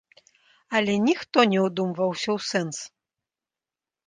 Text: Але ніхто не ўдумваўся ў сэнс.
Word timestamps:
Але 0.79 0.95
ніхто 1.07 1.39
не 1.51 1.59
ўдумваўся 1.67 2.29
ў 2.37 2.51
сэнс. 2.53 2.77